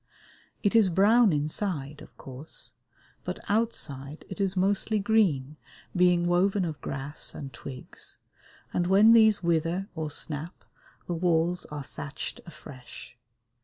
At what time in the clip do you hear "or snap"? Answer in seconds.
9.93-10.63